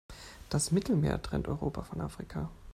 [0.49, 2.49] Das Mittelmeer trennt Europa von Afrika.